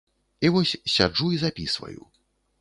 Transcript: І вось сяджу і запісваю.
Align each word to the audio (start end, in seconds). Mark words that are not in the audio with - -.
І 0.45 0.49
вось 0.55 0.71
сяджу 0.93 1.27
і 1.35 1.37
запісваю. 1.43 2.01